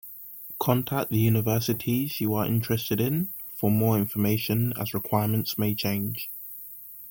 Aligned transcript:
Contact 0.57 1.11
the 1.11 1.19
universities 1.19 2.19
you 2.19 2.33
are 2.33 2.47
interested 2.47 2.99
in 2.99 3.29
for 3.55 3.69
more 3.69 3.97
information 3.99 4.73
as 4.75 4.95
requirements 4.95 5.59
may 5.59 5.75
change. 5.75 6.31